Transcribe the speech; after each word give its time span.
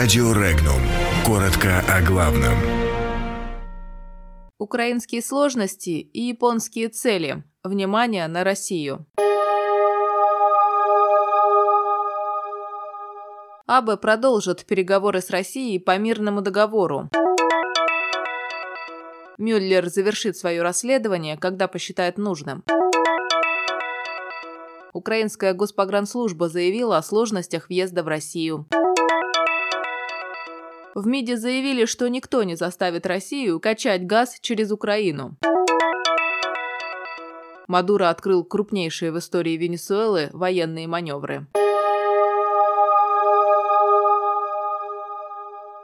Радио 0.00 0.32
Регнум. 0.32 0.80
Коротко 1.26 1.80
о 1.86 2.00
главном. 2.00 2.54
Украинские 4.58 5.20
сложности 5.20 5.90
и 5.90 6.22
японские 6.22 6.88
цели. 6.88 7.44
Внимание 7.62 8.26
на 8.26 8.42
Россию. 8.42 9.04
Абе 13.66 13.98
продолжит 13.98 14.64
переговоры 14.64 15.20
с 15.20 15.28
Россией 15.28 15.78
по 15.78 15.98
мирному 15.98 16.40
договору. 16.40 17.10
Мюллер 19.36 19.90
завершит 19.90 20.34
свое 20.38 20.62
расследование, 20.62 21.36
когда 21.36 21.68
посчитает 21.68 22.16
нужным. 22.16 22.64
Украинская 24.94 25.52
госпогранслужба 25.52 26.48
заявила 26.48 26.96
о 26.96 27.02
сложностях 27.02 27.68
въезда 27.68 28.02
в 28.02 28.08
Россию. 28.08 28.66
В 30.94 31.06
МИДе 31.06 31.36
заявили, 31.36 31.84
что 31.84 32.08
никто 32.08 32.42
не 32.42 32.56
заставит 32.56 33.06
Россию 33.06 33.60
качать 33.60 34.06
газ 34.06 34.38
через 34.40 34.72
Украину. 34.72 35.36
Мадуро 37.68 38.10
открыл 38.10 38.42
крупнейшие 38.42 39.12
в 39.12 39.18
истории 39.18 39.56
Венесуэлы 39.56 40.30
военные 40.32 40.88
маневры. 40.88 41.46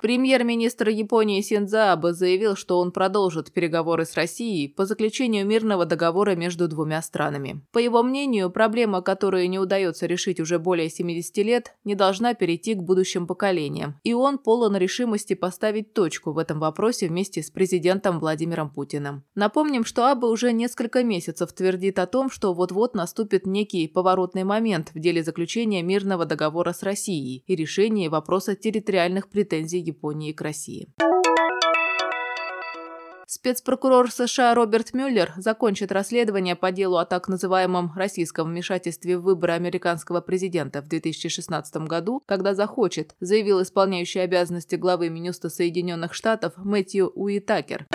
Премьер-министр 0.00 0.90
Японии 0.90 1.40
Синдзо 1.40 1.92
Абе 1.92 2.12
заявил, 2.12 2.54
что 2.54 2.78
он 2.78 2.92
продолжит 2.92 3.50
переговоры 3.52 4.04
с 4.04 4.14
Россией 4.14 4.68
по 4.68 4.86
заключению 4.86 5.44
мирного 5.44 5.86
договора 5.86 6.36
между 6.36 6.68
двумя 6.68 7.02
странами. 7.02 7.62
По 7.72 7.80
его 7.80 8.04
мнению, 8.04 8.48
проблема, 8.50 9.02
которую 9.02 9.50
не 9.50 9.58
удается 9.58 10.06
решить 10.06 10.38
уже 10.38 10.60
более 10.60 10.88
70 10.88 11.36
лет, 11.38 11.74
не 11.82 11.96
должна 11.96 12.34
перейти 12.34 12.74
к 12.74 12.82
будущим 12.82 13.26
поколениям, 13.26 13.98
и 14.04 14.14
он 14.14 14.38
полон 14.38 14.76
решимости 14.76 15.34
поставить 15.34 15.94
точку 15.94 16.30
в 16.30 16.38
этом 16.38 16.60
вопросе 16.60 17.08
вместе 17.08 17.42
с 17.42 17.50
президентом 17.50 18.20
Владимиром 18.20 18.70
Путиным. 18.70 19.24
Напомним, 19.34 19.84
что 19.84 20.08
Абе 20.08 20.28
уже 20.28 20.52
несколько 20.52 21.02
месяцев 21.02 21.52
твердит 21.52 21.98
о 21.98 22.06
том, 22.06 22.30
что 22.30 22.54
вот-вот 22.54 22.94
наступит 22.94 23.46
некий 23.46 23.88
поворотный 23.88 24.44
момент 24.44 24.92
в 24.94 25.00
деле 25.00 25.24
заключения 25.24 25.82
мирного 25.82 26.24
договора 26.24 26.72
с 26.72 26.84
Россией 26.84 27.42
и 27.48 27.56
решения 27.56 28.08
вопроса 28.08 28.54
территориальных 28.54 29.28
претензий 29.28 29.87
Японии 29.88 30.32
к 30.32 30.40
России. 30.40 30.88
Спецпрокурор 33.30 34.10
США 34.10 34.54
Роберт 34.54 34.94
Мюллер 34.94 35.34
закончит 35.36 35.92
расследование 35.92 36.56
по 36.56 36.72
делу 36.72 36.96
о 36.96 37.04
так 37.04 37.28
называемом 37.28 37.92
российском 37.94 38.48
вмешательстве 38.48 39.18
в 39.18 39.22
выборы 39.22 39.52
американского 39.52 40.22
президента 40.22 40.80
в 40.80 40.88
2016 40.88 41.76
году, 41.88 42.22
когда 42.24 42.54
захочет, 42.54 43.14
заявил 43.20 43.60
исполняющий 43.60 44.20
обязанности 44.20 44.76
главы 44.76 45.10
Минюста 45.10 45.50
Соединенных 45.50 46.14
Штатов 46.14 46.54
Мэтью 46.56 47.08
Уитакер. 47.14 47.86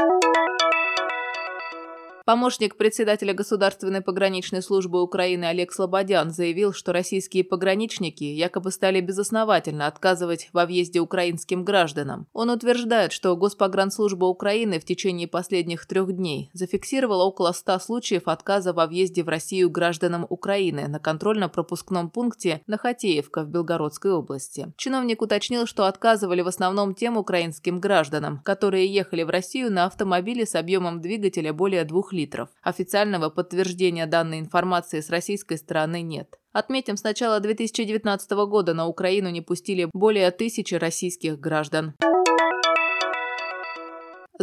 Помощник 2.25 2.77
председателя 2.77 3.33
Государственной 3.33 3.99
пограничной 3.99 4.61
службы 4.61 5.01
Украины 5.01 5.43
Олег 5.43 5.73
Слободян 5.73 6.31
заявил, 6.31 6.71
что 6.71 6.93
российские 6.93 7.43
пограничники 7.43 8.23
якобы 8.23 8.71
стали 8.71 9.01
безосновательно 9.01 9.87
отказывать 9.87 10.47
во 10.53 10.65
въезде 10.65 11.01
украинским 11.01 11.65
гражданам. 11.65 12.27
Он 12.31 12.49
утверждает, 12.49 13.11
что 13.11 13.35
Госпогранслужба 13.35 14.23
Украины 14.23 14.79
в 14.79 14.85
течение 14.85 15.27
последних 15.27 15.85
трех 15.85 16.13
дней 16.15 16.49
зафиксировала 16.53 17.25
около 17.25 17.51
100 17.51 17.79
случаев 17.79 18.29
отказа 18.29 18.71
во 18.71 18.87
въезде 18.87 19.21
в 19.21 19.27
Россию 19.27 19.69
гражданам 19.69 20.25
Украины 20.29 20.87
на 20.87 20.99
контрольно-пропускном 20.99 22.09
пункте 22.09 22.61
Нахатеевка 22.67 23.43
в 23.43 23.49
Белгородской 23.49 24.13
области. 24.13 24.71
Чиновник 24.77 25.21
уточнил, 25.21 25.65
что 25.65 25.87
отказывали 25.87 26.39
в 26.39 26.47
основном 26.47 26.95
тем 26.95 27.17
украинским 27.17 27.81
гражданам, 27.81 28.39
которые 28.45 28.87
ехали 28.87 29.23
в 29.23 29.29
Россию 29.29 29.73
на 29.73 29.87
автомобиле 29.87 30.45
с 30.45 30.55
объемом 30.55 31.01
двигателя 31.01 31.51
более 31.51 31.83
двух 31.83 32.12
литров. 32.13 32.49
Официального 32.61 33.29
подтверждения 33.29 34.05
данной 34.05 34.39
информации 34.39 35.01
с 35.01 35.09
российской 35.09 35.57
стороны 35.57 36.01
нет. 36.01 36.39
Отметим, 36.53 36.95
с 36.95 37.03
начала 37.03 37.39
2019 37.39 38.31
года 38.47 38.73
на 38.73 38.87
Украину 38.87 39.29
не 39.29 39.41
пустили 39.41 39.89
более 39.91 40.31
тысячи 40.31 40.75
российских 40.75 41.39
граждан. 41.39 41.95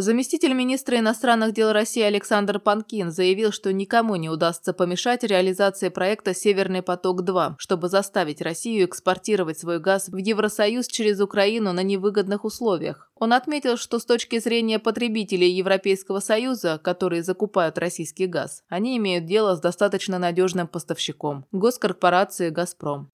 Заместитель 0.01 0.53
министра 0.53 0.97
иностранных 0.97 1.53
дел 1.53 1.71
России 1.71 2.01
Александр 2.01 2.59
Панкин 2.59 3.11
заявил, 3.11 3.51
что 3.51 3.71
никому 3.71 4.15
не 4.15 4.31
удастся 4.31 4.73
помешать 4.73 5.23
реализации 5.23 5.89
проекта 5.89 6.33
«Северный 6.33 6.81
поток-2», 6.81 7.53
чтобы 7.59 7.87
заставить 7.87 8.41
Россию 8.41 8.85
экспортировать 8.85 9.59
свой 9.59 9.79
газ 9.79 10.09
в 10.09 10.17
Евросоюз 10.17 10.87
через 10.87 11.19
Украину 11.21 11.71
на 11.71 11.83
невыгодных 11.83 12.45
условиях. 12.45 13.11
Он 13.19 13.31
отметил, 13.31 13.77
что 13.77 13.99
с 13.99 14.05
точки 14.05 14.39
зрения 14.39 14.79
потребителей 14.79 15.51
Европейского 15.51 16.19
Союза, 16.19 16.81
которые 16.83 17.21
закупают 17.21 17.77
российский 17.77 18.25
газ, 18.25 18.63
они 18.69 18.97
имеют 18.97 19.25
дело 19.25 19.55
с 19.55 19.59
достаточно 19.59 20.17
надежным 20.17 20.67
поставщиком– 20.67 21.45
госкорпорацией 21.51 22.49
«Газпром». 22.49 23.11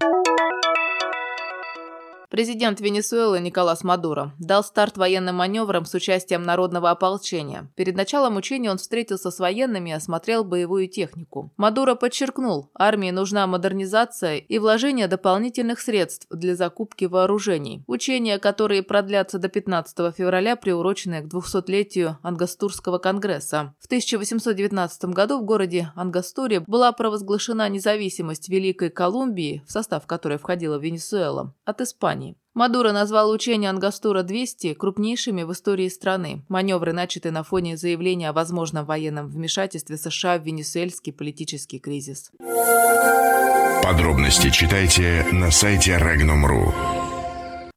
Президент 2.37 2.79
Венесуэлы 2.81 3.39
Николас 3.39 3.83
Мадуро 3.83 4.31
дал 4.37 4.63
старт 4.63 4.95
военным 4.95 5.37
маневрам 5.37 5.85
с 5.85 5.95
участием 5.95 6.43
народного 6.43 6.91
ополчения. 6.91 7.71
Перед 7.75 7.95
началом 7.95 8.35
учения 8.35 8.69
он 8.69 8.77
встретился 8.77 9.31
с 9.31 9.39
военными 9.39 9.89
и 9.89 9.93
осмотрел 9.93 10.43
боевую 10.43 10.87
технику. 10.87 11.51
Мадуро 11.57 11.95
подчеркнул, 11.95 12.69
армии 12.75 13.09
нужна 13.09 13.47
модернизация 13.47 14.37
и 14.37 14.59
вложение 14.59 15.07
дополнительных 15.07 15.79
средств 15.79 16.27
для 16.29 16.55
закупки 16.55 17.05
вооружений. 17.05 17.83
Учения, 17.87 18.37
которые 18.37 18.83
продлятся 18.83 19.39
до 19.39 19.49
15 19.49 20.15
февраля, 20.15 20.55
приурочены 20.55 21.23
к 21.23 21.33
200-летию 21.33 22.19
Ангастурского 22.21 22.99
конгресса. 22.99 23.73
В 23.79 23.87
1819 23.87 25.05
году 25.05 25.39
в 25.39 25.43
городе 25.43 25.91
Ангастуре 25.95 26.59
была 26.59 26.91
провозглашена 26.91 27.67
независимость 27.67 28.47
Великой 28.47 28.91
Колумбии, 28.91 29.63
в 29.65 29.71
состав 29.71 30.05
которой 30.05 30.37
входила 30.37 30.77
Венесуэла, 30.77 31.55
от 31.65 31.81
Испании. 31.81 32.26
Мадуро 32.57 32.91
назвал 32.91 33.29
учения 33.29 33.69
Ангастура-200 33.69 34.73
крупнейшими 34.73 35.43
в 35.43 35.51
истории 35.51 35.89
страны. 35.89 36.41
Маневры 36.49 36.91
начаты 36.91 37.29
на 37.29 37.43
фоне 37.43 37.77
заявления 37.77 38.29
о 38.29 38.33
возможном 38.33 38.83
военном 38.83 39.27
вмешательстве 39.27 39.95
США 39.95 40.39
в 40.39 40.43
венесуэльский 40.43 41.13
политический 41.13 41.77
кризис. 41.77 42.31
Подробности 43.83 44.49
читайте 44.49 45.23
на 45.31 45.51
сайте 45.51 45.99
Regnum.ru. 46.01 46.96